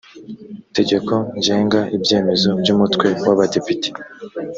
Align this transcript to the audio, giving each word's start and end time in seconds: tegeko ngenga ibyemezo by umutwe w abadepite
tegeko 0.75 1.13
ngenga 1.37 1.79
ibyemezo 1.95 2.49
by 2.61 2.67
umutwe 2.73 3.07
w 3.25 3.27
abadepite 3.33 3.89